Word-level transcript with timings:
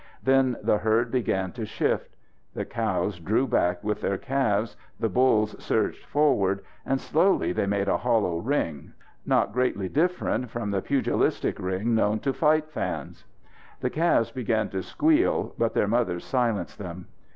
Then 0.23 0.57
the 0.63 0.79
herd 0.79 1.11
began 1.11 1.51
to 1.51 1.63
shift. 1.63 2.15
The 2.55 2.65
cows 2.65 3.19
drew 3.19 3.45
back 3.45 3.83
with 3.83 4.01
their 4.01 4.17
calves, 4.17 4.75
the 4.99 5.09
bulls 5.09 5.55
surged 5.63 6.05
forward, 6.07 6.63
and 6.87 6.99
slowly 6.99 7.51
they 7.53 7.67
made 7.67 7.87
a 7.87 7.99
hollow 7.99 8.39
ring, 8.39 8.93
not 9.27 9.53
greatly 9.53 9.87
different 9.89 10.49
from 10.49 10.71
the 10.71 10.81
pugilistic 10.81 11.59
ring 11.59 11.93
known 11.93 12.17
to 12.21 12.33
fight 12.33 12.71
fans. 12.71 13.25
The 13.81 13.91
calves 13.91 14.31
began 14.31 14.69
to 14.69 14.81
squeal, 14.81 15.53
but 15.59 15.75
their 15.75 15.87
mothers 15.87 16.25
silenced 16.25 16.79
them. 16.79 17.05